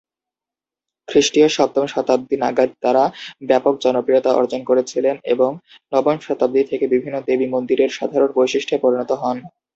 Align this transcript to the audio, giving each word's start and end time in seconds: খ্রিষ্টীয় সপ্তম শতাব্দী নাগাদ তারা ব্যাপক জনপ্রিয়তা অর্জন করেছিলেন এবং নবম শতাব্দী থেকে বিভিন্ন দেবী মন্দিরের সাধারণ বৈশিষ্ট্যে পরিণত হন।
খ্রিষ্টীয় 1.07 1.47
সপ্তম 1.49 1.85
শতাব্দী 1.87 2.35
নাগাদ 2.37 2.69
তারা 2.83 3.03
ব্যাপক 3.49 3.73
জনপ্রিয়তা 3.77 4.31
অর্জন 4.33 4.61
করেছিলেন 4.63 5.15
এবং 5.33 5.51
নবম 5.93 6.17
শতাব্দী 6.19 6.61
থেকে 6.71 6.85
বিভিন্ন 6.87 7.17
দেবী 7.27 7.47
মন্দিরের 7.47 7.91
সাধারণ 7.97 8.29
বৈশিষ্ট্যে 8.35 8.75
পরিণত 8.83 9.11
হন। 9.21 9.37